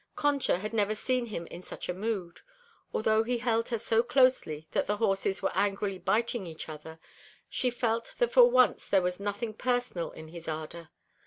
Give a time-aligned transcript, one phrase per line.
[0.15, 2.41] Concha had never seen him in such a mood.
[2.91, 6.97] Although he held her so closely that the horses were angrily biting each other,
[7.51, 10.89] she felt that for once there was nothing personal in his ardor.